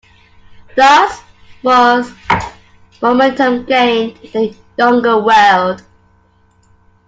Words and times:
Thus 0.75 1.21
was 1.61 2.11
momentum 3.03 3.65
gained 3.65 4.17
in 4.23 4.31
the 4.31 4.55
Younger 4.75 5.21
World. 5.23 5.83